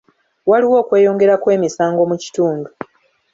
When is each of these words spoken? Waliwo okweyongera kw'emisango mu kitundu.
Waliwo 0.49 0.75
okweyongera 0.83 1.35
kw'emisango 1.43 2.01
mu 2.09 2.15
kitundu. 2.23 2.69